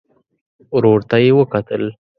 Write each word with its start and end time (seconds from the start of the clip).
ورور 0.75 0.99
ته 1.09 1.15
يې 1.23 1.31
وکتل. 1.39 1.83